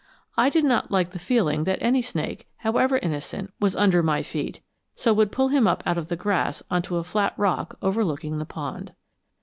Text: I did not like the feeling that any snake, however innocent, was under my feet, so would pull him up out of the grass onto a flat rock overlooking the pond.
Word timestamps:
I 0.35 0.49
did 0.49 0.63
not 0.63 0.89
like 0.89 1.11
the 1.11 1.19
feeling 1.19 1.65
that 1.65 1.77
any 1.79 2.01
snake, 2.01 2.47
however 2.57 2.97
innocent, 2.97 3.53
was 3.59 3.75
under 3.75 4.01
my 4.01 4.23
feet, 4.23 4.59
so 4.95 5.13
would 5.13 5.31
pull 5.31 5.49
him 5.49 5.67
up 5.67 5.83
out 5.85 5.99
of 5.99 6.07
the 6.07 6.15
grass 6.15 6.63
onto 6.71 6.95
a 6.95 7.03
flat 7.03 7.35
rock 7.37 7.77
overlooking 7.83 8.39
the 8.39 8.45
pond. 8.45 8.93